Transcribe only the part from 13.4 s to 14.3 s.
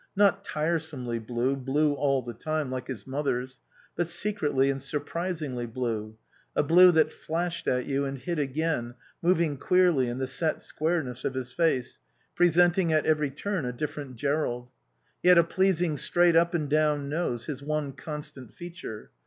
a different